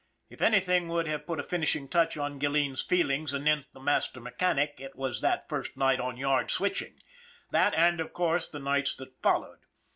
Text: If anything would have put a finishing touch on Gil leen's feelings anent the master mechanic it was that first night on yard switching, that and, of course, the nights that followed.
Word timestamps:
If 0.31 0.41
anything 0.41 0.87
would 0.87 1.07
have 1.07 1.27
put 1.27 1.39
a 1.39 1.43
finishing 1.43 1.87
touch 1.87 2.17
on 2.17 2.39
Gil 2.39 2.53
leen's 2.53 2.81
feelings 2.81 3.35
anent 3.35 3.67
the 3.71 3.79
master 3.79 4.19
mechanic 4.19 4.77
it 4.79 4.95
was 4.95 5.21
that 5.21 5.47
first 5.47 5.77
night 5.77 5.99
on 5.99 6.17
yard 6.17 6.49
switching, 6.49 7.01
that 7.51 7.75
and, 7.75 7.99
of 7.99 8.11
course, 8.11 8.47
the 8.47 8.57
nights 8.57 8.95
that 8.95 9.21
followed. 9.21 9.59